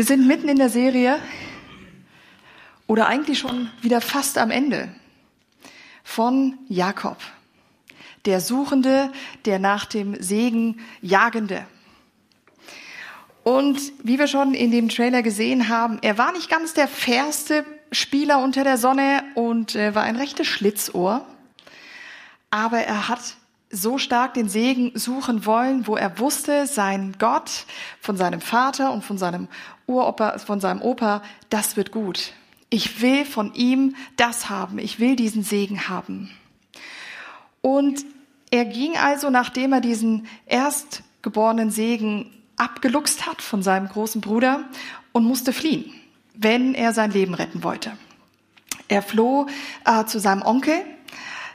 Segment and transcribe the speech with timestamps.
[0.00, 1.18] Wir sind mitten in der Serie
[2.86, 4.88] oder eigentlich schon wieder fast am Ende
[6.04, 7.18] von Jakob,
[8.24, 9.12] der Suchende,
[9.44, 11.66] der nach dem Segen Jagende.
[13.44, 17.66] Und wie wir schon in dem Trailer gesehen haben, er war nicht ganz der fairste
[17.92, 21.26] Spieler unter der Sonne und äh, war ein rechtes Schlitzohr.
[22.50, 23.36] Aber er hat
[23.70, 27.66] so stark den Segen suchen wollen, wo er wusste, sein Gott
[28.00, 29.48] von seinem Vater und von seinem
[29.86, 32.32] Uropa, von seinem Opa, das wird gut.
[32.68, 34.78] Ich will von ihm das haben.
[34.78, 36.30] Ich will diesen Segen haben.
[37.62, 38.04] Und
[38.50, 44.64] er ging also, nachdem er diesen erstgeborenen Segen abgeluchst hat von seinem großen Bruder
[45.12, 45.92] und musste fliehen,
[46.34, 47.92] wenn er sein Leben retten wollte.
[48.88, 49.46] Er floh
[49.84, 50.74] äh, zu seinem Onkel,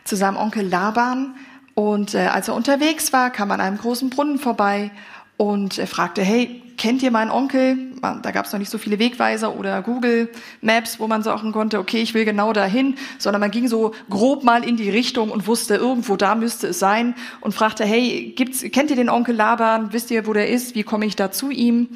[0.05, 1.35] zu seinem Onkel Laban
[1.75, 4.91] und äh, als er unterwegs war, kam an einem großen Brunnen vorbei
[5.37, 7.77] und er fragte, hey, kennt ihr meinen Onkel?
[8.01, 10.29] Da gab es noch nicht so viele Wegweiser oder Google
[10.61, 14.43] Maps, wo man sagen konnte, okay, ich will genau dahin, sondern man ging so grob
[14.43, 18.63] mal in die Richtung und wusste, irgendwo da müsste es sein und fragte, hey, gibt's,
[18.71, 19.91] kennt ihr den Onkel Laban?
[19.91, 20.75] Wisst ihr, wo der ist?
[20.75, 21.89] Wie komme ich da zu ihm?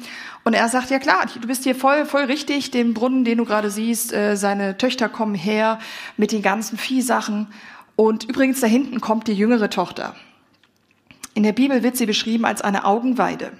[0.44, 3.44] Und er sagt, ja klar, du bist hier voll, voll richtig, den Brunnen, den du
[3.44, 5.78] gerade siehst, äh, seine Töchter kommen her
[6.16, 7.48] mit den ganzen Viehsachen.
[8.00, 10.14] Und übrigens, da hinten kommt die jüngere Tochter.
[11.34, 13.52] In der Bibel wird sie beschrieben als eine Augenweide.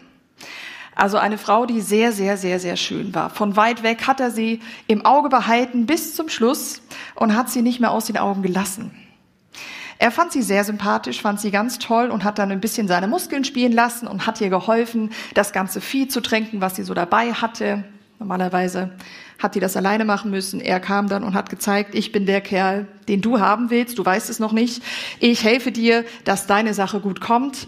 [0.94, 3.28] Also eine Frau, die sehr, sehr, sehr, sehr schön war.
[3.28, 6.80] Von weit weg hat er sie im Auge behalten bis zum Schluss
[7.16, 8.92] und hat sie nicht mehr aus den Augen gelassen.
[9.98, 13.08] Er fand sie sehr sympathisch, fand sie ganz toll und hat dann ein bisschen seine
[13.08, 16.94] Muskeln spielen lassen und hat ihr geholfen, das ganze Vieh zu tränken, was sie so
[16.94, 17.84] dabei hatte.
[18.21, 18.91] Normalerweise
[19.39, 20.61] hat die das alleine machen müssen.
[20.61, 23.99] Er kam dann und hat gezeigt, ich bin der Kerl, den du haben willst.
[23.99, 24.83] Du weißt es noch nicht.
[25.21, 27.67] Ich helfe dir, dass deine Sache gut kommt.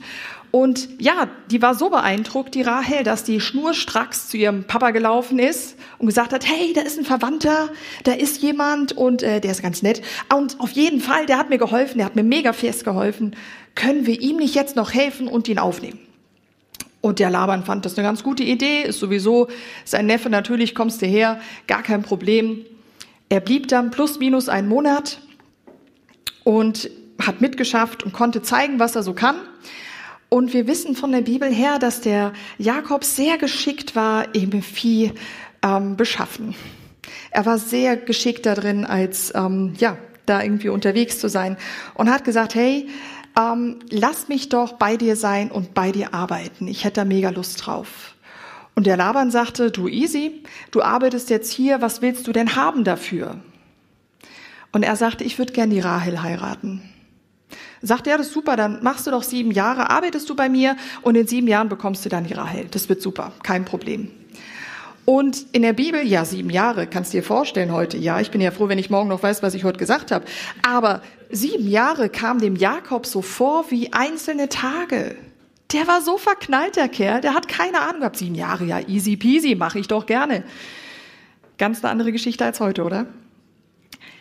[0.51, 5.39] Und ja, die war so beeindruckt, die Rahel, dass die schnurstracks zu ihrem Papa gelaufen
[5.39, 7.71] ist und gesagt hat, hey, da ist ein Verwandter,
[8.05, 10.03] da ist jemand und äh, der ist ganz nett.
[10.35, 13.35] Und auf jeden Fall, der hat mir geholfen, der hat mir mega fest geholfen.
[13.75, 15.99] Können wir ihm nicht jetzt noch helfen und ihn aufnehmen?
[17.03, 19.49] Und der Laban fand das eine ganz gute Idee, ist sowieso
[19.85, 22.65] sein Neffe, natürlich kommst du her, gar kein Problem.
[23.29, 25.19] Er blieb dann plus minus einen Monat
[26.45, 26.89] und
[27.21, 29.37] hat mitgeschafft und konnte zeigen, was er so kann.
[30.29, 35.13] Und wir wissen von der Bibel her, dass der Jakob sehr geschickt war im Vieh
[35.63, 36.55] ähm, beschaffen.
[37.33, 41.57] Er war sehr geschickt darin, als ähm, ja da irgendwie unterwegs zu sein
[41.95, 42.89] und hat gesagt, hey,
[43.39, 46.69] ähm, lass mich doch bei dir sein und bei dir arbeiten.
[46.69, 48.15] Ich hätte da mega Lust drauf.
[48.75, 52.85] Und der Laban sagte, du easy, du arbeitest jetzt hier, was willst du denn haben
[52.85, 53.41] dafür?
[54.73, 56.83] Und er sagte, ich würde gern die Rahel heiraten.
[57.83, 60.77] Sagt er, das ist super, dann machst du doch sieben Jahre, arbeitest du bei mir
[61.03, 62.67] und in sieben Jahren bekommst du dann die Rahel.
[62.71, 64.09] Das wird super, kein Problem.
[65.05, 67.99] Und in der Bibel, ja, sieben Jahre, kannst du dir vorstellen heute.
[67.99, 70.25] Ja, ich bin ja froh, wenn ich morgen noch weiß, was ich heute gesagt habe.
[70.63, 75.17] Aber sieben Jahre kam dem Jakob so vor wie einzelne Tage.
[75.73, 78.19] Der war so verknallt, der Kerl, der hat keine Ahnung gehabt.
[78.19, 80.45] Sieben Jahre, ja, easy peasy, mache ich doch gerne.
[81.57, 83.07] Ganz eine andere Geschichte als heute, oder?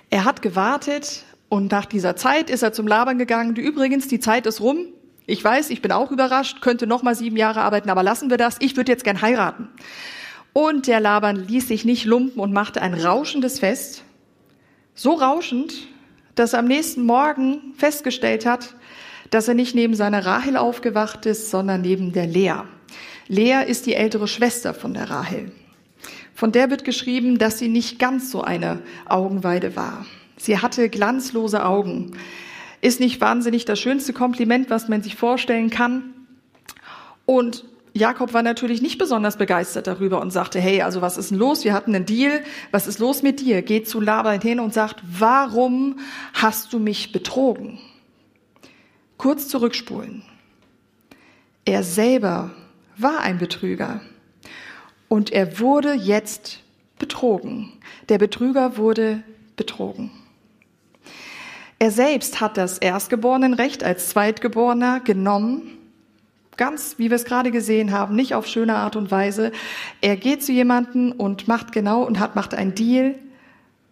[0.10, 3.56] Er hat gewartet und nach dieser Zeit ist er zum Labern gegangen.
[3.56, 4.88] Übrigens, die Zeit ist rum.
[5.26, 8.38] Ich weiß, ich bin auch überrascht, könnte noch mal sieben Jahre arbeiten, aber lassen wir
[8.38, 8.56] das.
[8.60, 9.70] Ich würde jetzt gern heiraten.
[10.54, 14.04] Und der Laban ließ sich nicht lumpen und machte ein rauschendes Fest.
[14.96, 15.88] So rauschend,
[16.36, 18.76] dass er am nächsten Morgen festgestellt hat,
[19.30, 22.64] dass er nicht neben seiner Rahel aufgewacht ist, sondern neben der Lea.
[23.28, 25.52] Lea ist die ältere Schwester von der Rahel.
[26.34, 30.06] Von der wird geschrieben, dass sie nicht ganz so eine Augenweide war.
[30.38, 32.18] Sie hatte glanzlose Augen.
[32.82, 36.14] Ist nicht wahnsinnig das schönste Kompliment, was man sich vorstellen kann.
[37.26, 41.38] Und Jakob war natürlich nicht besonders begeistert darüber und sagte, hey, also was ist denn
[41.38, 41.66] los?
[41.66, 42.42] Wir hatten einen Deal.
[42.72, 43.62] Was ist los mit dir?
[43.62, 46.00] Geht zu Laban hin und sagt, warum
[46.34, 47.80] hast du mich betrogen?
[49.18, 50.24] Kurz zurückspulen.
[51.66, 52.52] Er selber
[52.98, 54.02] war ein Betrüger
[55.10, 56.60] und er wurde jetzt
[56.98, 57.74] betrogen.
[58.08, 59.22] Der Betrüger wurde
[59.58, 60.12] betrogen.
[61.78, 65.78] Er selbst hat das Erstgeborenenrecht als Zweitgeborener genommen
[66.62, 69.52] ganz, wie wir es gerade gesehen haben, nicht auf schöne Art und Weise.
[70.00, 73.16] Er geht zu jemanden und macht genau und hat, macht einen Deal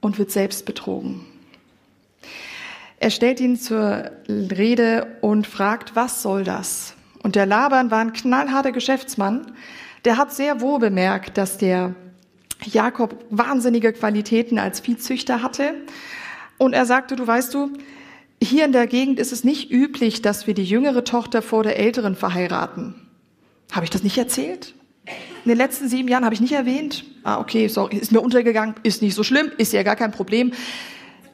[0.02, 1.26] und wird selbst betrogen.
[3.00, 6.94] Er stellt ihn zur Rede und fragt, was soll das?
[7.24, 9.52] Und der Laban war ein knallharter Geschäftsmann.
[10.06, 11.96] Der hat sehr wohl bemerkt, dass der
[12.64, 15.74] Jakob wahnsinnige Qualitäten als Viehzüchter hatte.
[16.60, 17.74] Und er sagte, du weißt du,
[18.42, 21.78] hier in der Gegend ist es nicht üblich, dass wir die jüngere Tochter vor der
[21.78, 22.96] älteren verheiraten.
[23.72, 24.74] Habe ich das nicht erzählt?
[25.44, 27.06] in den letzten sieben Jahren habe ich nicht erwähnt.
[27.24, 30.52] Ah, okay, sorry, ist mir untergegangen, ist nicht so schlimm, ist ja gar kein Problem.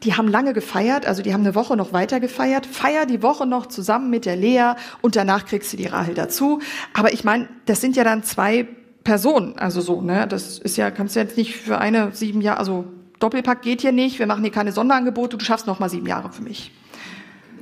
[0.03, 2.65] Die haben lange gefeiert, also die haben eine Woche noch weiter gefeiert.
[2.65, 6.59] Feier die Woche noch zusammen mit der Lea und danach kriegst du die Rahel dazu.
[6.93, 8.67] Aber ich meine, das sind ja dann zwei
[9.03, 10.27] Personen, also so, ne?
[10.27, 12.85] Das ist ja, kannst du jetzt nicht für eine sieben Jahre, also
[13.19, 16.31] Doppelpack geht hier nicht, wir machen hier keine Sonderangebote, du schaffst noch mal sieben Jahre
[16.31, 16.71] für mich.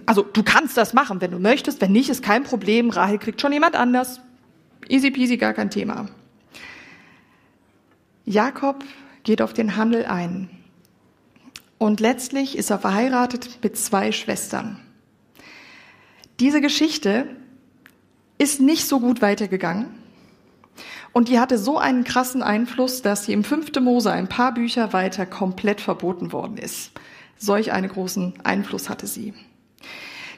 [0.06, 3.42] Also du kannst das machen, wenn du möchtest, wenn nicht, ist kein Problem, Rahel kriegt
[3.42, 4.22] schon jemand anders.
[4.90, 6.08] Easy peasy, gar kein Thema.
[8.26, 8.84] Jakob
[9.24, 10.50] geht auf den Handel ein.
[11.78, 14.80] Und letztlich ist er verheiratet mit zwei Schwestern.
[16.40, 17.28] Diese Geschichte
[18.38, 19.88] ist nicht so gut weitergegangen.
[21.12, 23.80] Und die hatte so einen krassen Einfluss, dass sie im 5.
[23.82, 26.92] Mose ein paar Bücher weiter komplett verboten worden ist.
[27.38, 29.34] Solch einen großen Einfluss hatte sie.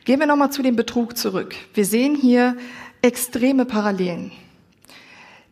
[0.05, 1.55] Gehen wir nochmal zu dem Betrug zurück.
[1.73, 2.55] Wir sehen hier
[3.01, 4.31] extreme Parallelen.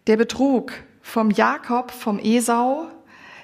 [0.08, 2.88] Der Betrug vom Jakob, vom Esau,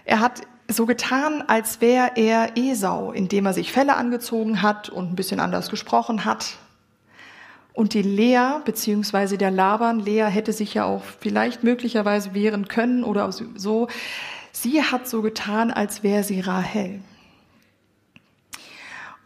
[0.06, 5.12] er hat so getan, als wäre er Esau, indem er sich Felle angezogen hat und
[5.12, 6.58] ein bisschen anders gesprochen hat.
[7.74, 13.04] Und die Lea, beziehungsweise der Laban, Lea hätte sich ja auch vielleicht möglicherweise wehren können
[13.04, 13.88] oder so,
[14.52, 17.02] sie hat so getan, als wäre sie Rahel.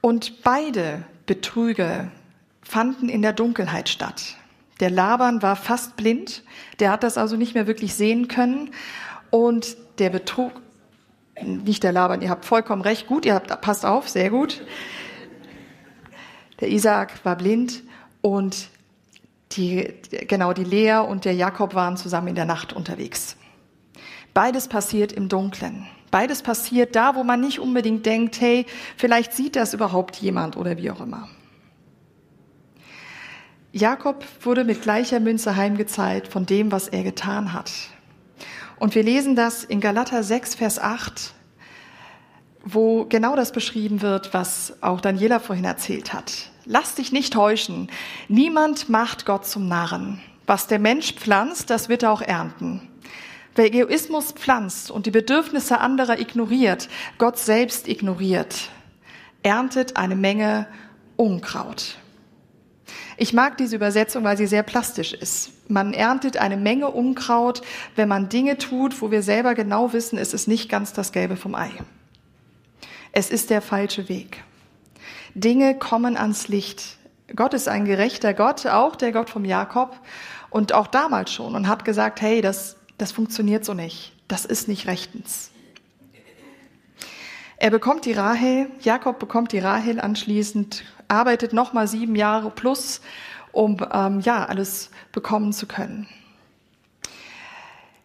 [0.05, 2.11] Und beide Betrüge
[2.61, 4.35] fanden in der Dunkelheit statt.
[4.81, 6.43] Der Laban war fast blind,
[6.81, 8.71] der hat das also nicht mehr wirklich sehen können.
[9.29, 10.51] Und der Betrug,
[11.41, 14.65] nicht der Laban, ihr habt vollkommen recht, gut, ihr habt, passt auf, sehr gut.
[16.59, 17.81] Der Isaak war blind
[18.19, 18.67] und
[19.53, 19.93] die,
[20.27, 23.37] genau, die Lea und der Jakob waren zusammen in der Nacht unterwegs.
[24.33, 25.87] Beides passiert im Dunkeln.
[26.13, 28.67] Beides passiert da, wo man nicht unbedingt denkt, hey,
[28.97, 31.27] vielleicht sieht das überhaupt jemand oder wie auch immer.
[33.71, 37.71] Jakob wurde mit gleicher Münze heimgezahlt von dem, was er getan hat.
[38.77, 41.33] Und wir lesen das in Galater 6, Vers 8,
[42.63, 46.51] wo genau das beschrieben wird, was auch Daniela vorhin erzählt hat.
[46.65, 47.89] Lass dich nicht täuschen.
[48.27, 50.21] Niemand macht Gott zum Narren.
[50.45, 52.87] Was der Mensch pflanzt, das wird er auch ernten.
[53.55, 58.69] Wer Egoismus pflanzt und die Bedürfnisse anderer ignoriert, Gott selbst ignoriert,
[59.43, 60.67] erntet eine Menge
[61.17, 61.97] Unkraut.
[63.17, 65.69] Ich mag diese Übersetzung, weil sie sehr plastisch ist.
[65.69, 67.61] Man erntet eine Menge Unkraut,
[67.95, 71.35] wenn man Dinge tut, wo wir selber genau wissen, es ist nicht ganz das Gelbe
[71.35, 71.71] vom Ei.
[73.11, 74.43] Es ist der falsche Weg.
[75.35, 76.97] Dinge kommen ans Licht.
[77.35, 79.95] Gott ist ein gerechter Gott, auch der Gott vom Jakob
[80.49, 84.13] und auch damals schon und hat gesagt, hey, das, das funktioniert so nicht.
[84.27, 85.51] Das ist nicht rechtens.
[87.57, 93.01] Er bekommt die Rahel, Jakob bekommt die Rahel anschließend, arbeitet nochmal sieben Jahre plus,
[93.51, 96.07] um ähm, ja alles bekommen zu können.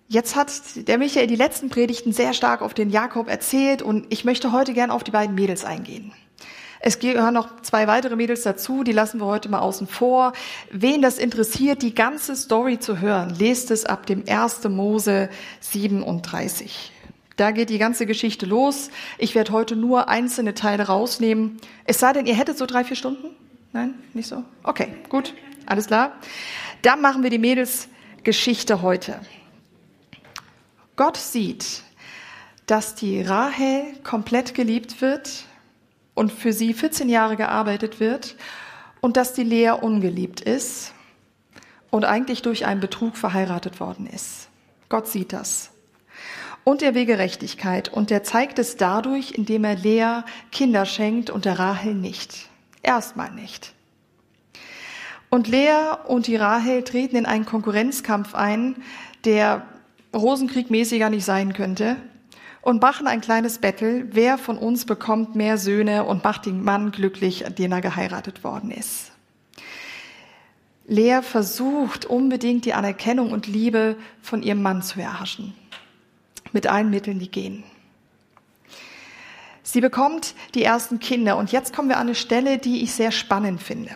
[0.07, 0.53] Jetzt hat
[0.89, 4.73] der Michael die letzten Predigten sehr stark auf den Jakob erzählt und ich möchte heute
[4.73, 6.13] gern auf die beiden Mädels eingehen.
[6.81, 10.33] Es gehören noch zwei weitere Mädels dazu, die lassen wir heute mal außen vor.
[10.71, 14.65] Wen das interessiert, die ganze Story zu hören, lest es ab dem 1.
[14.69, 15.29] Mose
[15.61, 16.93] 37.
[17.37, 18.91] Da geht die ganze Geschichte los.
[19.17, 21.59] Ich werde heute nur einzelne Teile rausnehmen.
[21.85, 23.29] Es sei denn, ihr hättet so drei, vier Stunden?
[23.73, 24.45] Nein, nicht so?
[24.63, 25.35] Okay, gut,
[25.67, 26.17] alles klar.
[26.83, 27.89] Dann machen wir die Mädels
[28.25, 29.21] Geschichte heute.
[30.97, 31.83] Gott sieht,
[32.67, 35.45] dass die Rahel komplett geliebt wird
[36.19, 38.35] und für sie 14 Jahre gearbeitet wird
[39.01, 40.93] und dass die Lea ungeliebt ist
[41.91, 44.49] und eigentlich durch einen Betrug verheiratet worden ist.
[44.89, 45.71] Gott sieht das
[46.65, 47.89] und er will Gerechtigkeit.
[47.89, 52.49] Und er zeigt es dadurch, indem er Lea Kinder schenkt und der Rahel nicht.
[52.83, 53.73] Erstmal nicht.
[55.31, 58.77] Und Lea und die Rahel treten in einen Konkurrenzkampf ein,
[59.25, 59.67] der
[60.15, 61.97] Rosenkriegmäßiger nicht sein könnte,
[62.61, 66.91] und machen ein kleines Battle, wer von uns bekommt mehr Söhne und macht den Mann
[66.91, 69.13] glücklich, den er geheiratet worden ist.
[70.87, 75.55] Lea versucht unbedingt die Anerkennung und Liebe von ihrem Mann zu erhaschen
[76.53, 77.63] mit allen Mitteln, die gehen.
[79.63, 83.11] Sie bekommt die ersten Kinder und jetzt kommen wir an eine Stelle, die ich sehr
[83.11, 83.91] spannend finde.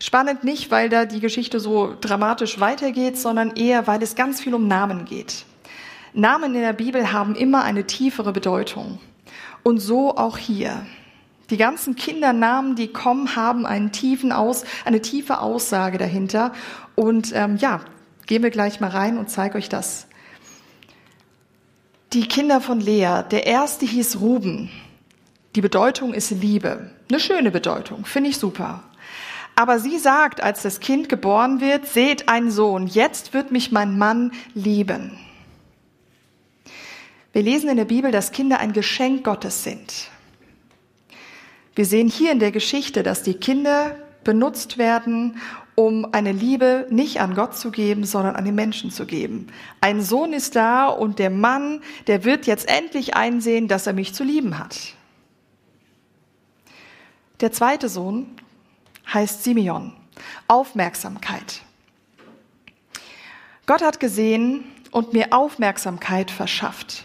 [0.00, 4.54] Spannend nicht, weil da die Geschichte so dramatisch weitergeht, sondern eher, weil es ganz viel
[4.54, 5.44] um Namen geht.
[6.14, 9.00] Namen in der Bibel haben immer eine tiefere Bedeutung.
[9.64, 10.86] Und so auch hier.
[11.50, 16.52] Die ganzen Kindernamen, die kommen, haben einen tiefen Aus, eine tiefe Aussage dahinter.
[16.94, 17.80] Und ähm, ja,
[18.26, 20.06] gehen wir gleich mal rein und zeige euch das.
[22.12, 24.70] Die Kinder von Lea, der erste hieß Ruben.
[25.56, 26.90] Die Bedeutung ist Liebe.
[27.10, 28.84] Eine schöne Bedeutung, finde ich super.
[29.56, 33.98] Aber sie sagt, als das Kind geboren wird, seht einen Sohn, jetzt wird mich mein
[33.98, 35.18] Mann lieben.
[37.34, 40.08] Wir lesen in der Bibel, dass Kinder ein Geschenk Gottes sind.
[41.74, 45.40] Wir sehen hier in der Geschichte, dass die Kinder benutzt werden,
[45.74, 49.48] um eine Liebe nicht an Gott zu geben, sondern an den Menschen zu geben.
[49.80, 54.14] Ein Sohn ist da und der Mann, der wird jetzt endlich einsehen, dass er mich
[54.14, 54.94] zu lieben hat.
[57.40, 58.28] Der zweite Sohn
[59.12, 59.92] heißt Simeon.
[60.46, 61.62] Aufmerksamkeit.
[63.66, 64.62] Gott hat gesehen
[64.92, 67.04] und mir Aufmerksamkeit verschafft.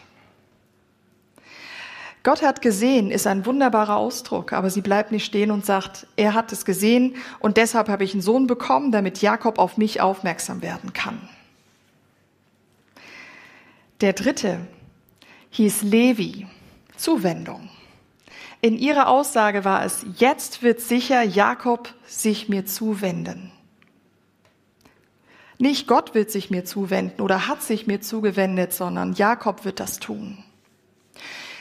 [2.24, 6.34] Gott hat gesehen ist ein wunderbarer Ausdruck, aber sie bleibt nicht stehen und sagt, er
[6.34, 10.62] hat es gesehen und deshalb habe ich einen Sohn bekommen, damit Jakob auf mich aufmerksam
[10.62, 11.30] werden kann.
[14.02, 14.60] Der dritte
[15.52, 16.48] hieß Levi,
[16.98, 17.70] Zuwendung.
[18.62, 23.52] In ihrer Aussage war es, jetzt wird sicher Jakob sich mir zuwenden.
[25.58, 30.00] Nicht Gott wird sich mir zuwenden oder hat sich mir zugewendet, sondern Jakob wird das
[30.00, 30.44] tun.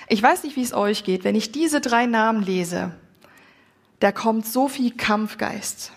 [0.08, 1.24] Ich weiß nicht, wie es euch geht.
[1.24, 2.92] Wenn ich diese drei Namen lese,
[4.00, 5.92] da kommt so viel Kampfgeist,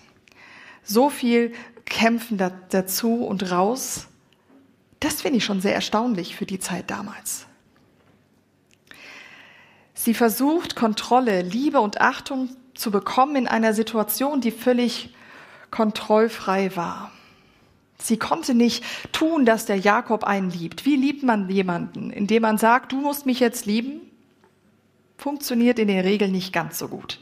[0.82, 1.52] so viel
[1.86, 4.08] Kämpfen da, dazu und raus.
[5.00, 7.46] Das finde ich schon sehr erstaunlich für die Zeit damals.
[9.94, 15.14] Sie versucht, Kontrolle, Liebe und Achtung zu bekommen in einer Situation, die völlig
[15.70, 17.12] kontrollfrei war.
[18.02, 20.84] Sie konnte nicht tun, dass der Jakob einen liebt.
[20.84, 22.10] Wie liebt man jemanden?
[22.10, 24.00] Indem man sagt, du musst mich jetzt lieben?
[25.16, 27.20] Funktioniert in der Regel nicht ganz so gut.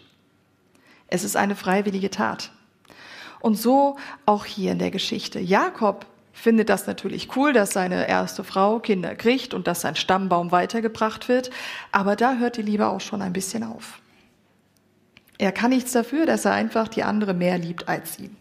[1.08, 2.52] Es ist eine freiwillige Tat.
[3.40, 3.96] Und so
[4.26, 5.40] auch hier in der Geschichte.
[5.40, 10.52] Jakob findet das natürlich cool, dass seine erste Frau Kinder kriegt und dass sein Stammbaum
[10.52, 11.50] weitergebracht wird,
[11.92, 14.00] aber da hört die Liebe auch schon ein bisschen auf.
[15.38, 18.37] Er kann nichts dafür, dass er einfach die andere mehr liebt als ihn.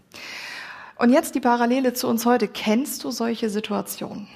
[1.00, 2.50] Und jetzt die Parallele zu uns heute.
[2.50, 4.27] Kennst du solche Situationen?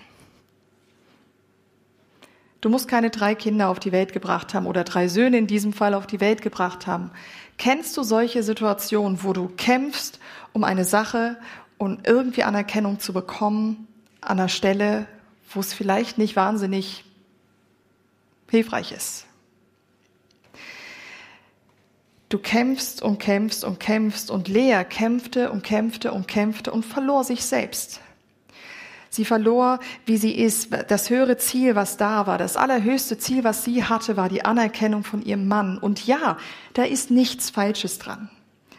[2.62, 5.74] Du musst keine drei Kinder auf die Welt gebracht haben oder drei Söhne in diesem
[5.74, 7.12] Fall auf die Welt gebracht haben.
[7.58, 10.20] Kennst du solche Situationen, wo du kämpfst
[10.53, 11.38] um eine Sache
[11.77, 13.89] und irgendwie Anerkennung zu bekommen
[14.22, 15.05] an einer Stelle,
[15.53, 17.03] wo es vielleicht nicht wahnsinnig
[18.50, 19.25] hilfreich ist?
[22.34, 27.24] Du kämpfst und kämpfst und kämpfst und Lea kämpfte und kämpfte und kämpfte und verlor
[27.24, 28.02] sich selbst.
[29.12, 30.70] Sie verlor, wie sie ist.
[30.88, 35.04] Das höhere Ziel, was da war, das allerhöchste Ziel, was sie hatte, war die Anerkennung
[35.04, 35.78] von ihrem Mann.
[35.78, 36.40] Und ja,
[36.74, 38.32] da ist nichts Falsches dran.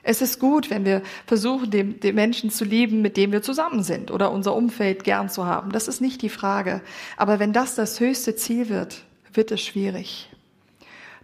[0.02, 3.84] Es ist gut, wenn wir versuchen, den, den Menschen zu lieben, mit dem wir zusammen
[3.84, 5.70] sind oder unser Umfeld gern zu haben.
[5.70, 6.80] Das ist nicht die Frage.
[7.16, 10.28] Aber wenn das das höchste Ziel wird, wird es schwierig.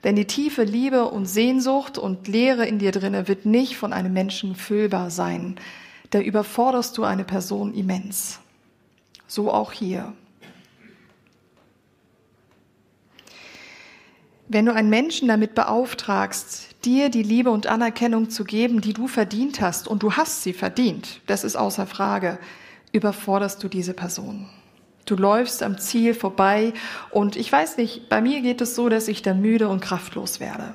[0.05, 4.13] Denn die tiefe Liebe und Sehnsucht und Leere in dir drinne wird nicht von einem
[4.13, 5.57] Menschen füllbar sein.
[6.11, 8.41] Da überforderst du eine Person immens.
[9.27, 10.13] So auch hier.
[14.49, 19.07] Wenn du einen Menschen damit beauftragst, dir die Liebe und Anerkennung zu geben, die du
[19.07, 22.39] verdient hast, und du hast sie verdient, das ist außer Frage,
[22.91, 24.49] überforderst du diese Person.
[25.11, 26.73] Du läufst am Ziel vorbei
[27.11, 30.39] und ich weiß nicht, bei mir geht es so, dass ich dann müde und kraftlos
[30.39, 30.73] werde.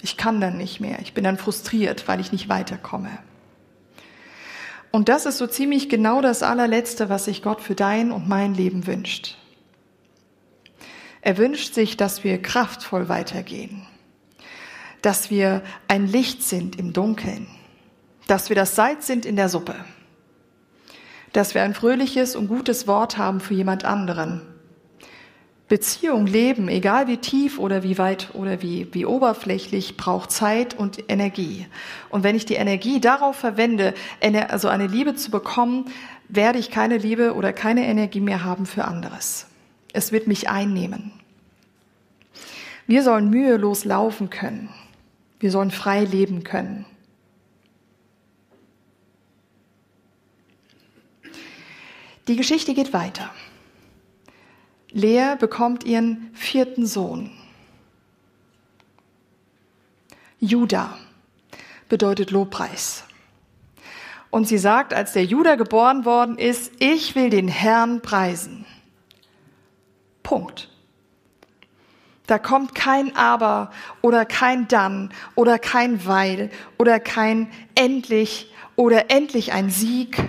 [0.00, 1.00] Ich kann dann nicht mehr.
[1.02, 3.10] Ich bin dann frustriert, weil ich nicht weiterkomme.
[4.90, 8.54] Und das ist so ziemlich genau das allerletzte, was sich Gott für dein und mein
[8.54, 9.36] Leben wünscht.
[11.20, 13.86] Er wünscht sich, dass wir kraftvoll weitergehen,
[15.02, 17.46] dass wir ein Licht sind im Dunkeln,
[18.28, 19.74] dass wir das Salz sind in der Suppe
[21.32, 24.42] dass wir ein fröhliches und gutes Wort haben für jemand anderen.
[25.68, 31.10] Beziehung, Leben, egal wie tief oder wie weit oder wie, wie oberflächlich, braucht Zeit und
[31.10, 31.66] Energie.
[32.08, 33.92] Und wenn ich die Energie darauf verwende,
[34.48, 35.84] also eine Liebe zu bekommen,
[36.28, 39.46] werde ich keine Liebe oder keine Energie mehr haben für anderes.
[39.92, 41.12] Es wird mich einnehmen.
[42.86, 44.70] Wir sollen mühelos laufen können.
[45.40, 46.86] Wir sollen frei leben können.
[52.28, 53.30] Die Geschichte geht weiter.
[54.90, 57.30] Lea bekommt ihren vierten Sohn.
[60.38, 60.98] Judah
[61.88, 63.04] bedeutet Lobpreis.
[64.30, 68.66] Und sie sagt, als der Judah geboren worden ist, ich will den Herrn preisen.
[70.22, 70.68] Punkt.
[72.26, 79.54] Da kommt kein Aber oder kein Dann oder kein Weil oder kein Endlich oder endlich
[79.54, 80.28] ein Sieg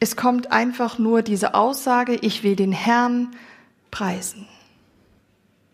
[0.00, 3.28] es kommt einfach nur diese Aussage, ich will den Herrn
[3.90, 4.48] preisen.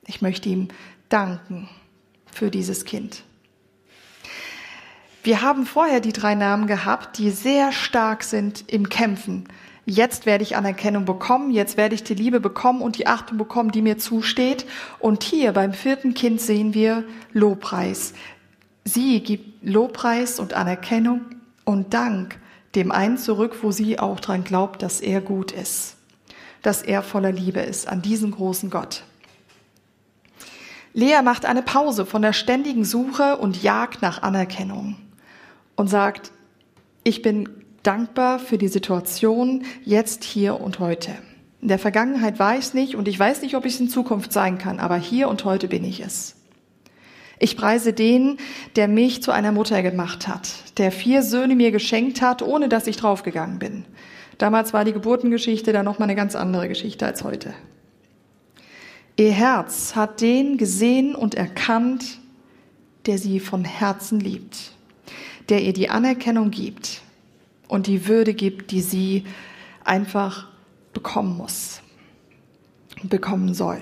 [0.05, 0.69] Ich möchte ihm
[1.09, 1.69] danken
[2.33, 3.23] für dieses Kind.
[5.23, 9.49] Wir haben vorher die drei Namen gehabt, die sehr stark sind im Kämpfen.
[9.85, 13.71] Jetzt werde ich Anerkennung bekommen, jetzt werde ich die Liebe bekommen und die Achtung bekommen,
[13.71, 14.67] die mir zusteht.
[14.99, 18.13] Und hier beim vierten Kind sehen wir Lobpreis.
[18.85, 21.23] Sie gibt Lobpreis und Anerkennung
[21.65, 22.39] und Dank
[22.77, 25.97] dem einen zurück, wo sie auch dran glaubt, dass er gut ist,
[26.63, 29.03] dass er voller Liebe ist, an diesen großen Gott.
[30.93, 34.97] Lea macht eine Pause von der ständigen Suche und Jagd nach Anerkennung
[35.75, 36.33] und sagt,
[37.05, 37.49] ich bin
[37.83, 41.13] dankbar für die Situation jetzt, hier und heute.
[41.61, 43.89] In der Vergangenheit war ich es nicht und ich weiß nicht, ob ich es in
[43.89, 46.36] Zukunft sein kann, aber hier und heute bin ich es.
[47.39, 48.39] Ich preise den,
[48.77, 52.87] der mich zu einer Mutter gemacht hat, der vier Söhne mir geschenkt hat, ohne dass
[52.87, 53.85] ich draufgegangen bin.
[54.39, 57.55] Damals war die Geburtengeschichte dann noch mal eine ganz andere Geschichte als heute.
[59.17, 62.19] Ihr Herz hat den gesehen und erkannt,
[63.07, 64.73] der sie von Herzen liebt,
[65.49, 67.01] der ihr die Anerkennung gibt
[67.69, 69.25] und die Würde gibt, die sie
[69.85, 70.49] einfach
[70.93, 71.81] bekommen muss,
[73.05, 73.81] bekommen soll.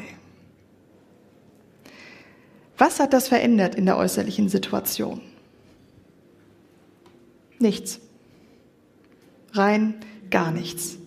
[2.76, 5.20] Was hat das verändert in der äußerlichen Situation?
[7.58, 8.00] Nichts.
[9.52, 9.94] Rein
[10.30, 10.98] gar nichts.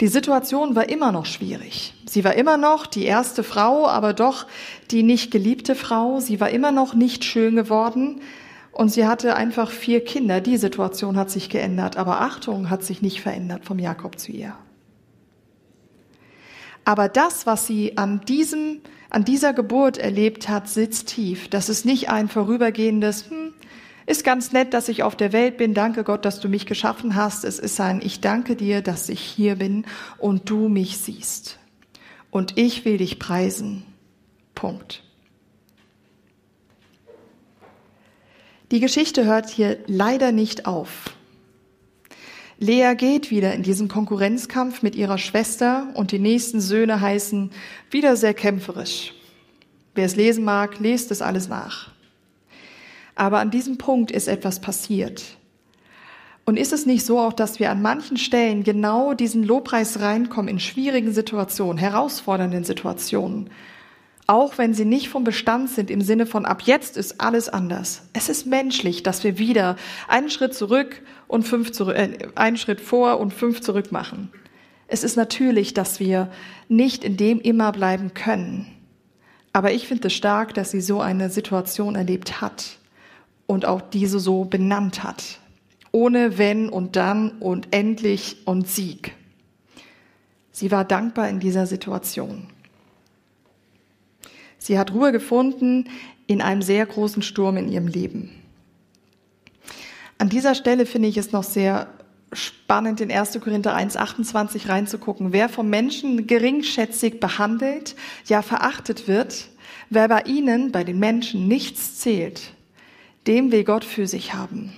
[0.00, 1.94] Die Situation war immer noch schwierig.
[2.06, 4.46] Sie war immer noch die erste Frau, aber doch
[4.90, 6.20] die nicht geliebte Frau.
[6.20, 8.20] Sie war immer noch nicht schön geworden
[8.72, 10.40] und sie hatte einfach vier Kinder.
[10.40, 14.54] Die Situation hat sich geändert, aber Achtung hat sich nicht verändert vom Jakob zu ihr.
[16.84, 21.48] Aber das, was sie an diesem, an dieser Geburt erlebt hat, sitzt tief.
[21.48, 23.54] Das ist nicht ein vorübergehendes, hm,
[24.06, 25.74] ist ganz nett, dass ich auf der Welt bin.
[25.74, 27.44] Danke Gott, dass du mich geschaffen hast.
[27.44, 29.84] Es ist ein, ich danke dir, dass ich hier bin
[30.18, 31.58] und du mich siehst.
[32.30, 33.84] Und ich will dich preisen.
[34.54, 35.02] Punkt.
[38.70, 41.14] Die Geschichte hört hier leider nicht auf.
[42.60, 47.52] Lea geht wieder in diesen Konkurrenzkampf mit ihrer Schwester und die nächsten Söhne heißen
[47.90, 49.14] wieder sehr kämpferisch.
[49.94, 51.92] Wer es lesen mag, lest es alles nach.
[53.14, 55.22] Aber an diesem Punkt ist etwas passiert.
[56.44, 60.48] Und ist es nicht so auch, dass wir an manchen Stellen genau diesen Lobpreis reinkommen
[60.48, 63.50] in schwierigen Situationen, herausfordernden Situationen,
[64.28, 68.02] auch wenn sie nicht vom Bestand sind im Sinne von ab jetzt ist alles anders.
[68.12, 72.82] Es ist menschlich, dass wir wieder einen Schritt zurück und fünf zurück, äh, einen Schritt
[72.82, 74.30] vor und fünf zurück machen.
[74.86, 76.30] Es ist natürlich, dass wir
[76.68, 78.66] nicht in dem immer bleiben können.
[79.54, 82.76] Aber ich finde es stark, dass sie so eine Situation erlebt hat
[83.46, 85.38] und auch diese so benannt hat.
[85.90, 89.14] Ohne wenn und dann und endlich und Sieg.
[90.52, 92.46] Sie war dankbar in dieser Situation.
[94.58, 95.88] Sie hat Ruhe gefunden
[96.26, 98.30] in einem sehr großen Sturm in ihrem Leben.
[100.18, 101.88] An dieser Stelle finde ich es noch sehr
[102.32, 103.40] spannend, in 1.
[103.40, 105.32] Korinther 1,28 reinzugucken.
[105.32, 107.94] Wer vom Menschen geringschätzig behandelt,
[108.26, 109.48] ja verachtet wird,
[109.90, 112.52] wer bei ihnen, bei den Menschen nichts zählt,
[113.26, 114.72] dem will Gott für sich haben.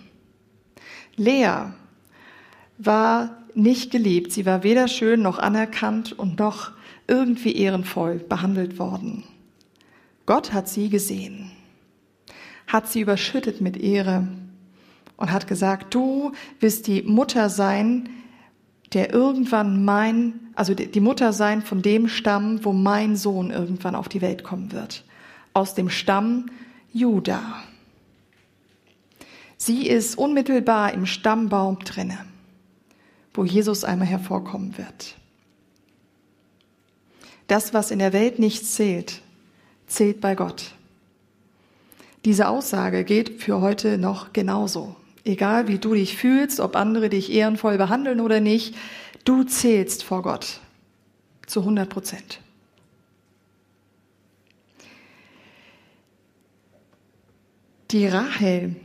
[1.16, 1.72] Lea
[2.78, 4.32] war nicht geliebt.
[4.32, 6.72] Sie war weder schön noch anerkannt und noch
[7.06, 9.24] irgendwie ehrenvoll behandelt worden.
[10.30, 11.50] Gott hat sie gesehen,
[12.68, 14.28] hat sie überschüttet mit Ehre
[15.16, 18.08] und hat gesagt, du wirst die Mutter sein,
[18.92, 24.08] der irgendwann mein, also die Mutter sein von dem Stamm, wo mein Sohn irgendwann auf
[24.08, 25.02] die Welt kommen wird.
[25.52, 26.46] Aus dem Stamm
[26.92, 27.42] Juda.
[29.56, 32.24] Sie ist unmittelbar im Stammbaum drinne,
[33.34, 35.16] wo Jesus einmal hervorkommen wird.
[37.48, 39.22] Das, was in der Welt nicht zählt,
[39.90, 40.72] zählt bei Gott.
[42.24, 44.96] Diese Aussage geht für heute noch genauso.
[45.24, 48.74] Egal wie du dich fühlst, ob andere dich ehrenvoll behandeln oder nicht,
[49.24, 50.60] du zählst vor Gott
[51.46, 52.40] zu 100 Prozent.
[57.90, 58.76] Die Rahel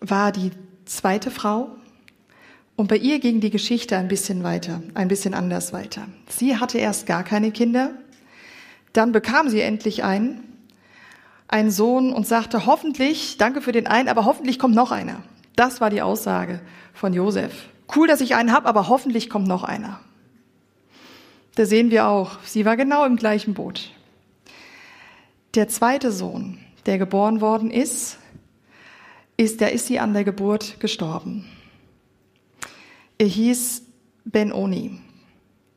[0.00, 0.50] war die
[0.84, 1.70] zweite Frau
[2.76, 6.06] und bei ihr ging die Geschichte ein bisschen weiter, ein bisschen anders weiter.
[6.28, 7.92] Sie hatte erst gar keine Kinder
[8.92, 10.42] dann bekam sie endlich einen,
[11.48, 15.22] einen Sohn und sagte, hoffentlich, danke für den einen, aber hoffentlich kommt noch einer.
[15.56, 16.60] Das war die Aussage
[16.94, 17.68] von Josef.
[17.94, 20.00] Cool, dass ich einen habe, aber hoffentlich kommt noch einer.
[21.54, 23.90] Da sehen wir auch, sie war genau im gleichen Boot.
[25.54, 28.18] Der zweite Sohn, der geboren worden ist,
[29.36, 31.44] ist, der ist sie an der Geburt gestorben.
[33.18, 33.82] Er hieß
[34.24, 34.98] Ben-Oni.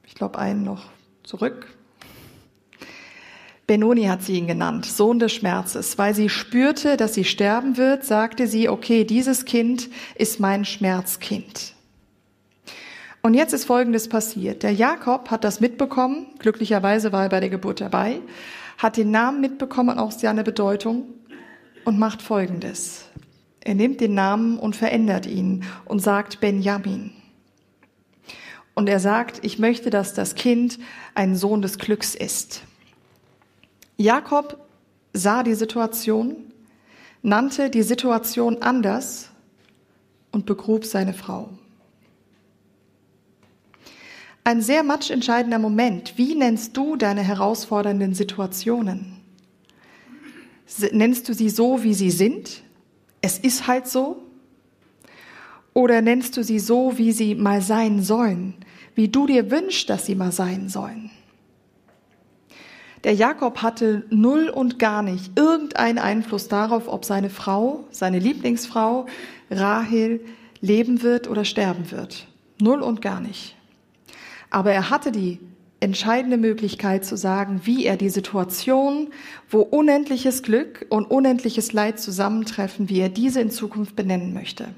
[0.05, 0.85] Ich glaube, einen noch
[1.23, 1.74] zurück.
[3.67, 5.97] Benoni hat sie ihn genannt, Sohn des Schmerzes.
[5.97, 11.73] Weil sie spürte, dass sie sterben wird, sagte sie, okay, dieses Kind ist mein Schmerzkind.
[13.23, 14.61] Und jetzt ist Folgendes passiert.
[14.61, 18.19] Der Jakob hat das mitbekommen, glücklicherweise war er bei der Geburt dabei,
[18.77, 21.05] hat den Namen mitbekommen und auch seine Bedeutung
[21.85, 23.05] und macht Folgendes.
[23.61, 27.13] Er nimmt den Namen und verändert ihn und sagt Benjamin.
[28.75, 30.77] Und er sagt, ich möchte, dass das Kind
[31.15, 32.61] ein Sohn des Glücks ist.
[33.97, 34.65] Jakob
[35.13, 36.35] sah die Situation,
[37.21, 39.29] nannte die Situation anders
[40.31, 41.49] und begrub seine Frau.
[44.43, 46.17] Ein sehr matchentscheidender Moment.
[46.17, 49.17] Wie nennst du deine herausfordernden Situationen?
[50.91, 52.61] Nennst du sie so, wie sie sind?
[53.21, 54.21] Es ist halt so?
[55.73, 58.53] Oder nennst du sie so, wie sie mal sein sollen?
[58.93, 61.09] Wie du dir wünschst, dass sie mal sein sollen?
[63.05, 69.05] Der Jakob hatte null und gar nicht irgendeinen Einfluss darauf, ob seine Frau, seine Lieblingsfrau,
[69.51, 70.21] Rahel,
[70.59, 72.25] leben wird oder sterben wird.
[72.59, 73.55] Null und gar nicht.
[74.49, 75.39] Aber er hatte die
[75.79, 79.09] entscheidende Möglichkeit zu sagen, wie er die Situation,
[79.51, 84.69] wo unendliches Glück und unendliches Leid zusammentreffen, wie er diese in Zukunft benennen möchte.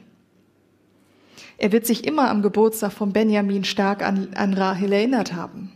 [1.57, 5.71] Er wird sich immer am Geburtstag von Benjamin stark an, an Rahel erinnert haben.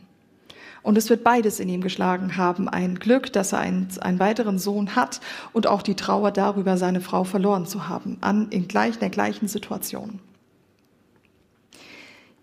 [0.84, 2.68] Und es wird beides in ihm geschlagen haben.
[2.68, 5.22] Ein Glück, dass er einen, einen weiteren Sohn hat
[5.54, 9.48] und auch die Trauer darüber, seine Frau verloren zu haben, an, in, gleich, der gleichen
[9.48, 10.20] Situation.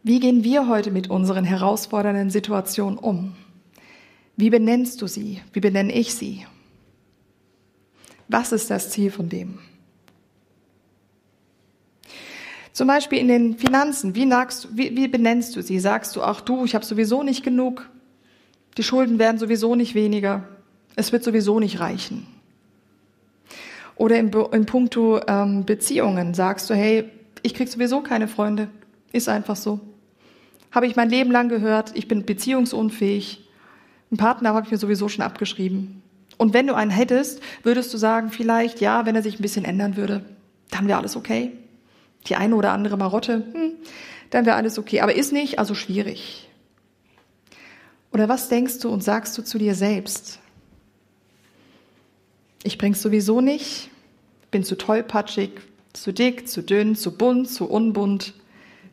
[0.04, 3.34] Wie gehen wir heute mit unseren herausfordernden Situationen um?
[4.36, 5.42] Wie benennst du sie?
[5.52, 6.46] Wie benenne ich sie?
[8.28, 9.58] Was ist das Ziel von dem?
[12.72, 15.80] Zum Beispiel in den Finanzen, wie, sagst, wie, wie benennst du sie?
[15.80, 17.90] Sagst du, ach du, ich habe sowieso nicht genug,
[18.78, 20.44] die Schulden werden sowieso nicht weniger.
[20.94, 22.26] Es wird sowieso nicht reichen.
[23.96, 27.10] Oder in, in puncto ähm, Beziehungen sagst du, hey,
[27.42, 28.68] ich krieg sowieso keine Freunde.
[29.12, 29.80] Ist einfach so.
[30.70, 33.48] Habe ich mein Leben lang gehört, ich bin beziehungsunfähig.
[34.10, 36.02] Einen Partner habe ich mir sowieso schon abgeschrieben.
[36.36, 39.64] Und wenn du einen hättest, würdest du sagen, vielleicht, ja, wenn er sich ein bisschen
[39.64, 40.24] ändern würde,
[40.70, 41.50] dann wäre alles okay.
[42.28, 43.72] Die eine oder andere Marotte, hm,
[44.30, 45.00] dann wäre alles okay.
[45.00, 46.47] Aber ist nicht, also schwierig.
[48.12, 50.38] Oder was denkst du und sagst du zu dir selbst?
[52.62, 53.90] Ich bring's sowieso nicht,
[54.50, 55.50] bin zu tollpatschig,
[55.92, 58.34] zu dick, zu dünn, zu bunt, zu unbunt,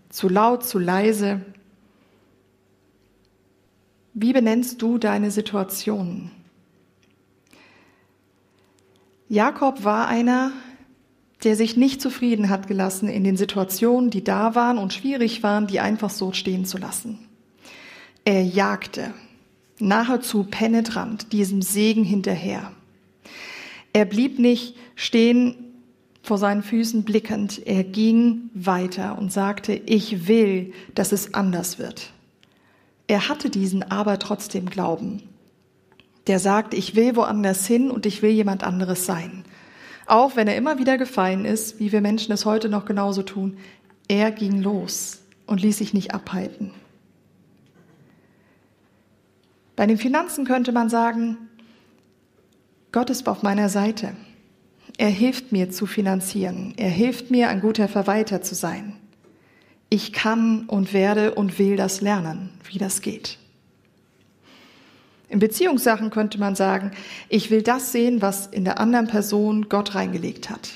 [0.10, 1.42] zu laut, zu leise.
[4.14, 6.32] Wie benennst du deine Situationen?
[9.28, 10.52] Jakob war einer,
[11.44, 15.68] der sich nicht zufrieden hat gelassen in den Situationen, die da waren und schwierig waren,
[15.68, 17.25] die einfach so stehen zu lassen.
[18.28, 19.14] Er jagte
[19.80, 22.72] nahezu penetrant diesem Segen hinterher.
[23.94, 25.56] Er blieb nicht stehen
[26.24, 32.14] vor seinen Füßen blickend, er ging weiter und sagte, ich will, dass es anders wird.
[33.06, 35.22] Er hatte diesen aber trotzdem Glauben.
[36.26, 39.44] Der sagt, ich will woanders hin und ich will jemand anderes sein.
[40.08, 43.58] Auch wenn er immer wieder gefallen ist, wie wir Menschen es heute noch genauso tun,
[44.08, 46.72] er ging los und ließ sich nicht abhalten.
[49.76, 51.38] Bei den Finanzen könnte man sagen,
[52.92, 54.16] Gott ist auf meiner Seite.
[54.98, 56.74] Er hilft mir zu finanzieren.
[56.78, 58.96] Er hilft mir, ein guter Verwalter zu sein.
[59.90, 63.38] Ich kann und werde und will das lernen, wie das geht.
[65.28, 66.92] In Beziehungssachen könnte man sagen,
[67.28, 70.72] ich will das sehen, was in der anderen Person Gott reingelegt hat.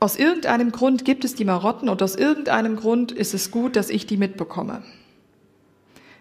[0.00, 3.88] Aus irgendeinem Grund gibt es die Marotten und aus irgendeinem Grund ist es gut, dass
[3.88, 4.82] ich die mitbekomme.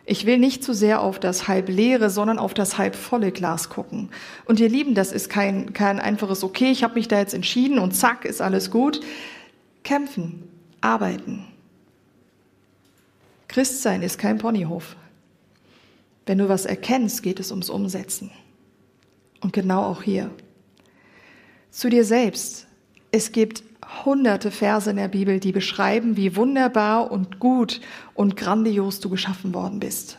[0.06, 3.70] Ich will nicht zu sehr auf das halb leere, sondern auf das halb volle Glas
[3.70, 4.10] gucken.
[4.46, 7.80] Und ihr Lieben, das ist kein, kein einfaches Okay, ich habe mich da jetzt entschieden
[7.80, 9.00] und zack, ist alles gut.
[9.84, 10.50] Kämpfen,
[10.82, 11.46] arbeiten.
[13.48, 14.98] Christsein ist kein Ponyhof.
[16.26, 18.32] Wenn du was erkennst, geht es ums Umsetzen.
[19.42, 20.32] Und genau auch hier.
[21.70, 22.68] Zu dir selbst.
[23.12, 23.64] Es gibt
[24.06, 27.82] hunderte Verse in der Bibel, die beschreiben, wie wunderbar und gut
[28.14, 30.18] und grandios du geschaffen worden bist.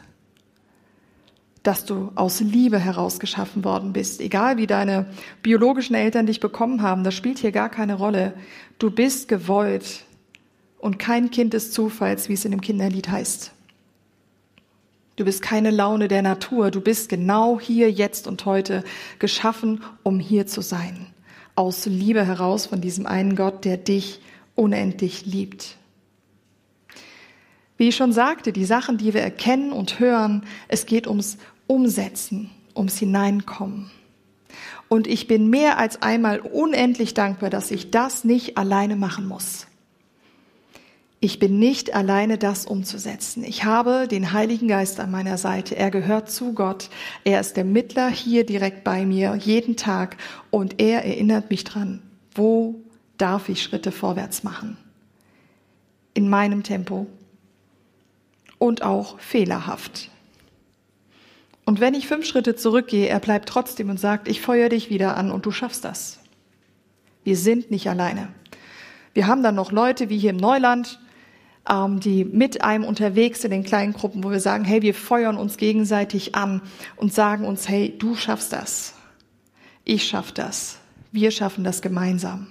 [1.62, 4.20] Dass du aus Liebe heraus geschaffen worden bist.
[4.20, 5.06] Egal wie deine
[5.42, 8.34] biologischen Eltern dich bekommen haben, das spielt hier gar keine Rolle.
[8.78, 10.04] Du bist gewollt
[10.78, 13.52] und kein Kind des Zufalls, wie es in dem Kinderlied heißt.
[15.16, 16.70] Du bist keine Laune der Natur.
[16.70, 18.82] Du bist genau hier, jetzt und heute
[19.18, 21.13] geschaffen, um hier zu sein
[21.54, 24.20] aus Liebe heraus von diesem einen Gott, der dich
[24.54, 25.76] unendlich liebt.
[27.76, 32.50] Wie ich schon sagte, die Sachen, die wir erkennen und hören, es geht ums Umsetzen,
[32.76, 33.90] ums Hineinkommen.
[34.88, 39.66] Und ich bin mehr als einmal unendlich dankbar, dass ich das nicht alleine machen muss.
[41.24, 43.44] Ich bin nicht alleine, das umzusetzen.
[43.44, 45.74] Ich habe den Heiligen Geist an meiner Seite.
[45.74, 46.90] Er gehört zu Gott.
[47.24, 50.18] Er ist der Mittler hier direkt bei mir, jeden Tag.
[50.50, 52.02] Und er erinnert mich dran,
[52.34, 52.74] wo
[53.16, 54.76] darf ich Schritte vorwärts machen.
[56.12, 57.06] In meinem Tempo.
[58.58, 60.10] Und auch fehlerhaft.
[61.64, 65.16] Und wenn ich fünf Schritte zurückgehe, er bleibt trotzdem und sagt, ich feuer dich wieder
[65.16, 66.18] an und du schaffst das.
[67.22, 68.28] Wir sind nicht alleine.
[69.14, 70.98] Wir haben dann noch Leute wie hier im Neuland,
[71.68, 75.36] ähm, die mit einem unterwegs in den kleinen Gruppen, wo wir sagen, hey, wir feuern
[75.36, 76.60] uns gegenseitig an
[76.96, 78.94] und sagen uns, hey, du schaffst das.
[79.84, 80.78] Ich schaff das.
[81.12, 82.48] Wir schaffen das gemeinsam.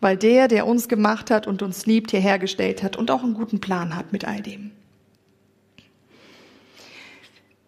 [0.00, 3.34] Weil der, der uns gemacht hat und uns liebt, hierher gestellt hat und auch einen
[3.34, 4.70] guten Plan hat mit all dem.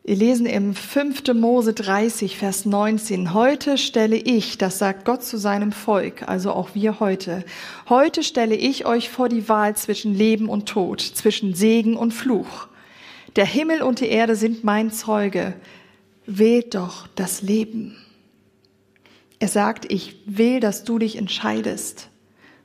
[0.04, 1.32] Wir lesen im 5.
[1.32, 3.34] Mose 30, Vers 19.
[3.34, 7.44] Heute stelle ich, das sagt Gott zu seinem Volk, also auch wir heute,
[7.88, 12.66] heute stelle ich euch vor die Wahl zwischen Leben und Tod, zwischen Segen und Fluch.
[13.36, 15.54] Der Himmel und die Erde sind mein Zeuge.
[16.26, 17.96] Wählt doch das Leben.
[19.38, 22.08] Er sagt, ich will, dass du dich entscheidest.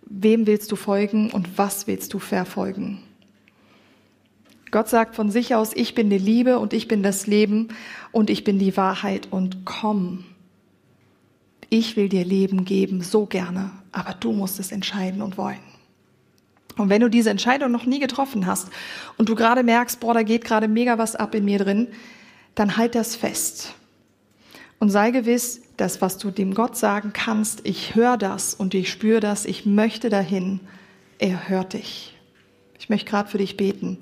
[0.02, 3.04] Wem willst du folgen und was willst du verfolgen?
[4.72, 7.70] Gott sagt von sich aus, ich bin die Liebe und ich bin das Leben
[8.12, 10.26] und ich bin die Wahrheit und komm.
[11.70, 15.60] Ich will dir Leben geben, so gerne, aber du musst es entscheiden und wollen.
[16.78, 18.70] Und wenn du diese Entscheidung noch nie getroffen hast
[19.18, 21.88] und du gerade merkst, boah, da geht gerade mega was ab in mir drin,
[22.56, 23.74] dann halt das fest.
[24.80, 28.90] Und sei gewiss, dass was du dem Gott sagen kannst, ich höre das und ich
[28.90, 30.60] spüre das, ich möchte dahin,
[31.18, 32.16] er hört dich.
[32.80, 33.98] Ich möchte gerade für dich beten.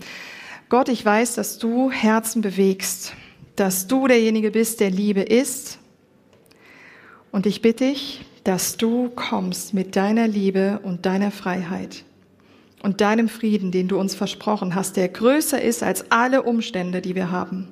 [0.69, 3.13] Gott, ich weiß, dass du Herzen bewegst,
[3.55, 5.79] dass du derjenige bist, der Liebe ist.
[7.31, 12.03] Und ich bitte dich, dass du kommst mit deiner Liebe und deiner Freiheit
[12.81, 17.15] und deinem Frieden, den du uns versprochen hast, der größer ist als alle Umstände, die
[17.15, 17.67] wir haben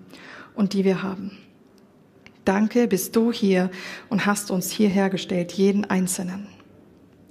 [0.55, 1.37] und die wir haben.
[2.45, 3.69] Danke, bist du hier
[4.09, 6.47] und hast uns hierher gestellt, jeden Einzelnen.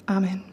[0.07, 0.52] Amen.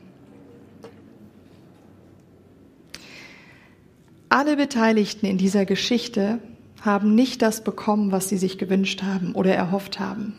[4.29, 6.39] Alle Beteiligten in dieser Geschichte
[6.81, 10.33] haben nicht das bekommen, was sie sich gewünscht haben oder erhofft haben.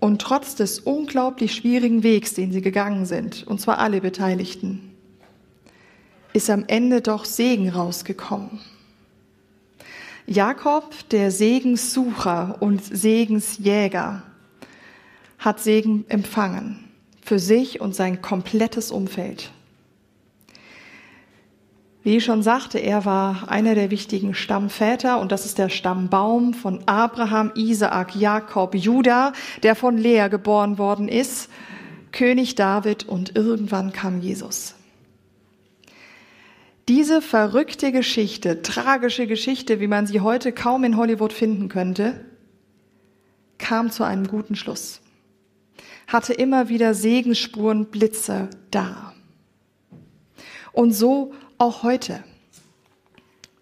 [0.00, 4.90] Und trotz des unglaublich schwierigen Wegs, den sie gegangen sind, und zwar alle Beteiligten,
[6.32, 8.60] ist am Ende doch Segen rausgekommen.
[10.26, 14.22] Jakob, der Segenssucher und Segensjäger,
[15.38, 16.84] hat Segen empfangen
[17.22, 19.50] für sich und sein komplettes Umfeld.
[22.02, 26.54] Wie ich schon sagte, er war einer der wichtigen Stammväter und das ist der Stammbaum
[26.54, 31.50] von Abraham, Isaak, Jakob, Judah, der von Lea geboren worden ist,
[32.10, 34.74] König David und irgendwann kam Jesus.
[36.88, 42.24] Diese verrückte Geschichte, tragische Geschichte, wie man sie heute kaum in Hollywood finden könnte,
[43.58, 45.02] kam zu einem guten Schluss,
[46.06, 49.12] hatte immer wieder Segensspuren, Blitze da.
[50.72, 52.24] Und so auch heute.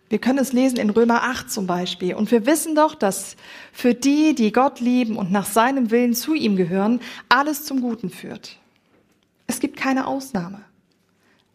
[0.09, 2.15] Wir können es lesen in Römer 8 zum Beispiel.
[2.15, 3.37] Und wir wissen doch, dass
[3.73, 8.09] für die, die Gott lieben und nach seinem Willen zu ihm gehören, alles zum Guten
[8.09, 8.57] führt.
[9.47, 10.61] Es gibt keine Ausnahme.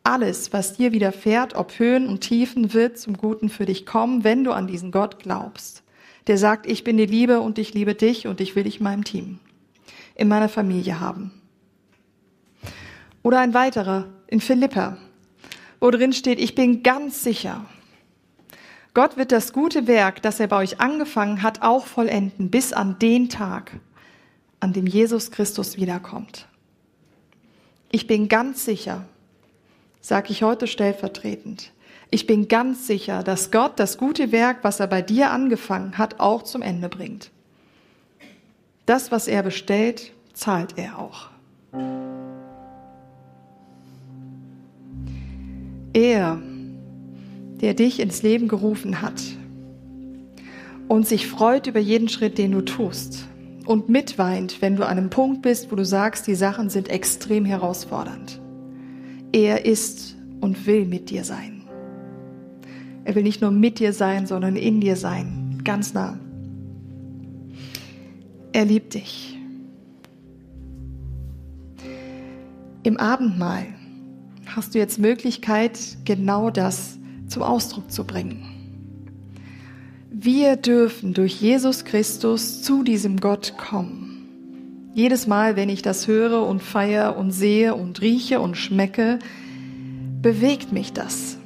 [0.03, 4.43] Alles, was dir widerfährt, ob Höhen und Tiefen, wird zum Guten für dich kommen, wenn
[4.43, 5.81] du an diesen Gott glaubst.
[6.27, 8.83] Der sagt, ich bin die Liebe und ich liebe dich und ich will dich in
[8.83, 9.39] meinem Team,
[10.15, 11.31] in meiner Familie haben.
[13.23, 14.97] Oder ein weiterer in Philippa
[15.83, 17.65] wo drin steht, ich bin ganz sicher,
[18.93, 22.99] Gott wird das gute Werk, das er bei euch angefangen hat, auch vollenden, bis an
[22.99, 23.73] den Tag,
[24.61, 26.47] an dem Jesus Christus wiederkommt.
[27.91, 29.03] Ich bin ganz sicher,
[29.99, 31.73] sage ich heute stellvertretend,
[32.09, 36.21] ich bin ganz sicher, dass Gott das gute Werk, was er bei dir angefangen hat,
[36.21, 37.29] auch zum Ende bringt.
[38.85, 41.29] Das, was er bestellt, zahlt er auch.
[45.93, 46.41] Er,
[47.61, 49.21] der dich ins Leben gerufen hat
[50.87, 53.27] und sich freut über jeden Schritt, den du tust
[53.65, 57.45] und mitweint, wenn du an einem Punkt bist, wo du sagst, die Sachen sind extrem
[57.45, 58.41] herausfordernd.
[59.31, 61.63] Er ist und will mit dir sein.
[63.05, 66.17] Er will nicht nur mit dir sein, sondern in dir sein, ganz nah.
[68.51, 69.37] Er liebt dich.
[72.83, 73.65] Im Abendmahl
[74.55, 78.45] hast du jetzt Möglichkeit, genau das zum Ausdruck zu bringen.
[80.11, 84.89] Wir dürfen durch Jesus Christus zu diesem Gott kommen.
[84.93, 89.17] Jedes Mal, wenn ich das höre und feiere und sehe und rieche und schmecke,
[90.21, 91.37] bewegt mich das.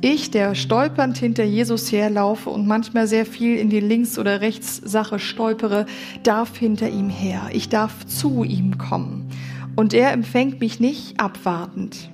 [0.00, 5.18] Ich, der stolpernd hinter Jesus herlaufe und manchmal sehr viel in die Links- oder Rechtssache
[5.18, 5.84] stolpere,
[6.22, 7.50] darf hinter ihm her.
[7.52, 9.28] Ich darf zu ihm kommen.
[9.76, 12.10] Und er empfängt mich nicht abwartend,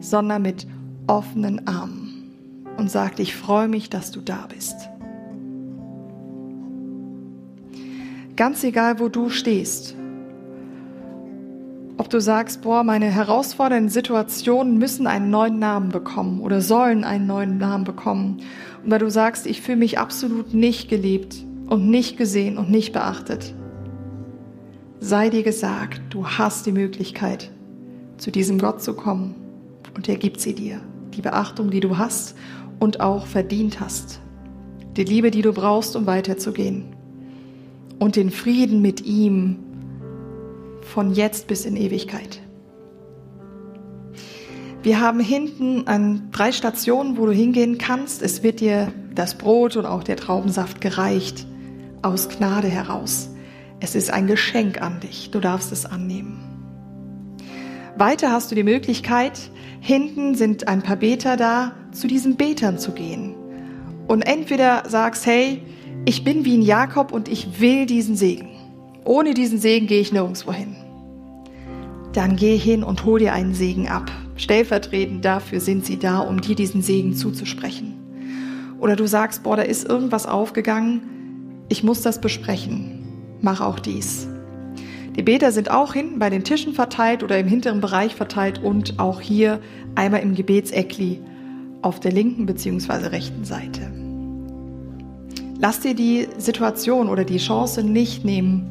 [0.00, 0.66] sondern mit
[1.06, 2.30] offenen Armen
[2.76, 4.74] und sagt, ich freue mich, dass du da bist.
[8.36, 9.94] Ganz egal, wo du stehst,
[11.98, 17.26] ob du sagst, boah, meine herausfordernden Situationen müssen einen neuen Namen bekommen oder sollen einen
[17.26, 18.38] neuen Namen bekommen.
[18.86, 23.54] Weil du sagst, ich fühle mich absolut nicht geliebt und nicht gesehen und nicht beachtet.
[25.02, 27.50] Sei dir gesagt, du hast die Möglichkeit,
[28.18, 29.34] zu diesem Gott zu kommen
[29.96, 30.82] und er gibt sie dir.
[31.14, 32.36] Die Beachtung, die du hast
[32.78, 34.20] und auch verdient hast.
[34.98, 36.94] Die Liebe, die du brauchst, um weiterzugehen.
[37.98, 39.56] Und den Frieden mit ihm,
[40.82, 42.42] von jetzt bis in Ewigkeit.
[44.82, 48.20] Wir haben hinten an drei Stationen, wo du hingehen kannst.
[48.20, 51.46] Es wird dir das Brot und auch der Traubensaft gereicht
[52.02, 53.30] aus Gnade heraus.
[53.80, 55.30] Es ist ein Geschenk an dich.
[55.30, 56.38] Du darfst es annehmen.
[57.96, 62.92] Weiter hast du die Möglichkeit, hinten sind ein paar Beter da, zu diesen Betern zu
[62.92, 63.34] gehen.
[64.06, 65.62] Und entweder sagst, hey,
[66.04, 68.48] ich bin wie ein Jakob und ich will diesen Segen.
[69.04, 70.76] Ohne diesen Segen gehe ich nirgendwo hin.
[72.12, 74.10] Dann geh hin und hol dir einen Segen ab.
[74.36, 77.94] Stellvertretend dafür sind sie da, um dir diesen Segen zuzusprechen.
[78.78, 81.02] Oder du sagst, boah, da ist irgendwas aufgegangen,
[81.68, 82.99] ich muss das besprechen.
[83.42, 84.28] Mach auch dies.
[85.16, 88.98] Die Beter sind auch hinten bei den Tischen verteilt oder im hinteren Bereich verteilt und
[88.98, 89.60] auch hier
[89.94, 91.20] einmal im Gebetseckli
[91.82, 93.08] auf der linken bzw.
[93.08, 93.90] rechten Seite.
[95.58, 98.70] Lass dir die Situation oder die Chance nicht nehmen,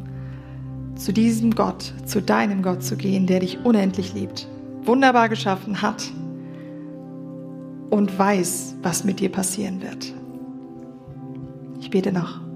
[0.95, 4.47] zu diesem Gott, zu deinem Gott zu gehen, der dich unendlich liebt,
[4.83, 6.11] wunderbar geschaffen hat
[7.89, 10.13] und weiß, was mit dir passieren wird.
[11.79, 12.48] Ich bete noch.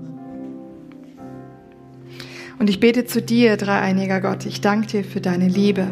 [2.64, 4.46] Und ich bete zu dir, dreieiniger Gott.
[4.46, 5.86] Ich danke dir für deine Liebe,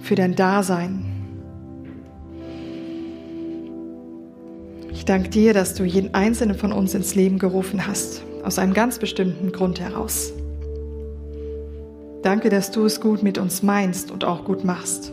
[0.00, 1.04] für dein Dasein.
[4.90, 8.74] Ich danke dir, dass du jeden einzelnen von uns ins Leben gerufen hast, aus einem
[8.74, 10.32] ganz bestimmten Grund heraus.
[12.24, 15.12] Danke, dass du es gut mit uns meinst und auch gut machst.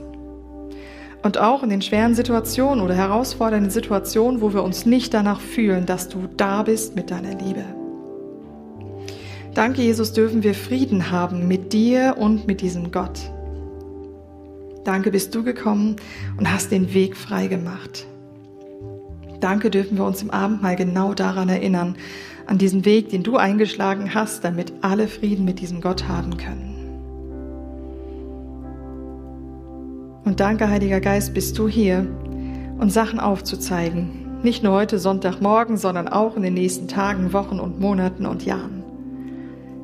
[1.21, 5.85] Und auch in den schweren Situationen oder herausfordernden Situationen, wo wir uns nicht danach fühlen,
[5.85, 7.63] dass du da bist mit deiner Liebe.
[9.53, 13.31] Danke, Jesus, dürfen wir Frieden haben mit dir und mit diesem Gott.
[14.83, 15.95] Danke, bist du gekommen
[16.37, 18.07] und hast den Weg frei gemacht.
[19.39, 21.95] Danke, dürfen wir uns im Abendmahl genau daran erinnern,
[22.47, 26.73] an diesen Weg, den du eingeschlagen hast, damit alle Frieden mit diesem Gott haben können.
[30.25, 32.07] Und danke, Heiliger Geist, bist du hier,
[32.79, 34.41] uns Sachen aufzuzeigen.
[34.41, 38.82] Nicht nur heute Sonntagmorgen, sondern auch in den nächsten Tagen, Wochen und Monaten und Jahren.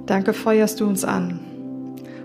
[0.10, 1.40] Danke, feuerst du uns an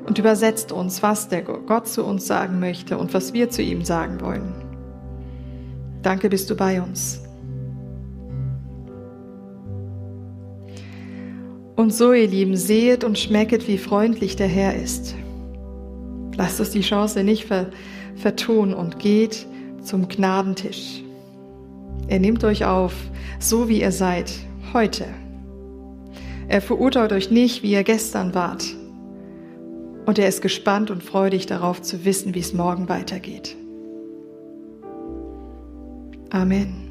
[0.06, 3.84] und übersetzt uns, was der Gott zu uns sagen möchte und was wir zu ihm
[3.84, 4.54] sagen wollen.
[6.00, 7.20] Danke, bist du bei uns.
[11.76, 15.14] Und so, ihr Lieben, sehet und schmecket, wie freundlich der Herr ist.
[16.38, 17.66] Lasst uns die Chance nicht ver
[18.16, 19.46] vertun und geht
[19.82, 21.02] zum Gnadentisch.
[22.08, 22.94] Er nimmt euch auf,
[23.40, 24.32] so wie ihr seid,
[24.72, 25.04] heute.
[26.48, 28.64] Er verurteilt euch nicht, wie ihr gestern wart.
[30.06, 33.56] Und er ist gespannt und freudig darauf zu wissen, wie es morgen weitergeht.
[36.30, 36.83] Amen.